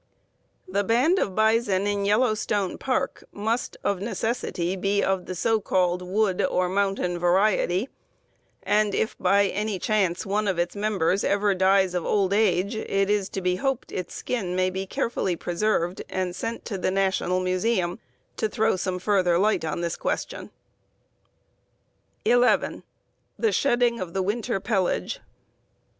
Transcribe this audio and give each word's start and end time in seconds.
The 0.67 0.83
band 0.83 1.19
of 1.19 1.35
bison 1.35 1.85
in 1.85 2.01
the 2.01 2.07
Yellowstone 2.07 2.79
Park 2.79 3.23
must, 3.31 3.77
of 3.83 4.01
necessity, 4.01 4.75
be 4.75 5.03
of 5.03 5.27
the 5.27 5.35
so 5.35 5.61
called 5.61 6.01
"wood" 6.01 6.41
or 6.41 6.67
"mountain" 6.69 7.19
variety, 7.19 7.87
and 8.63 8.95
if 8.95 9.15
by 9.19 9.45
any 9.45 9.77
chance 9.77 10.25
one 10.25 10.47
of 10.47 10.57
its 10.57 10.75
members 10.75 11.23
ever 11.23 11.53
dies 11.53 11.93
of 11.93 12.03
old 12.03 12.33
age, 12.33 12.75
it 12.75 13.11
is 13.11 13.29
to 13.29 13.41
be 13.43 13.57
hoped 13.57 13.91
its 13.91 14.15
skin 14.15 14.55
may 14.55 14.71
be 14.71 14.87
carefully 14.87 15.35
preserved 15.35 16.01
and 16.09 16.35
sent 16.35 16.65
to 16.65 16.79
the 16.79 16.89
National 16.89 17.39
Museum 17.39 17.99
to 18.37 18.49
throw 18.49 18.75
some 18.75 18.97
further 18.97 19.37
light 19.37 19.63
on 19.63 19.81
this 19.81 19.95
question. 19.97 20.49
11. 22.25 22.81
_The 23.39 23.53
shedding 23.53 23.99
of 23.99 24.15
the 24.15 24.23
winter 24.23 24.59
pelage. 24.59 25.19